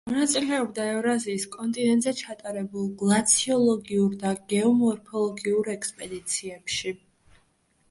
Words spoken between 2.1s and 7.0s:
ჩატარებულ გლაციოლოგიურ და გეომორფოლოგიურ ექსპედიციებში.